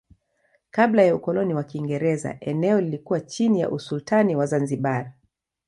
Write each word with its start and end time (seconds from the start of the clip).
Kabla 0.71 1.03
ya 1.03 1.15
ukoloni 1.15 1.53
wa 1.53 1.63
Kiingereza 1.63 2.37
eneo 2.41 2.81
lilikuwa 2.81 3.21
chini 3.21 3.61
ya 3.61 3.69
usultani 3.69 4.35
wa 4.35 4.45
Zanzibar. 4.45 5.11